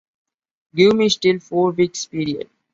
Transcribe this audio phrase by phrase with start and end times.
[0.73, 2.49] Give me still four weeks period.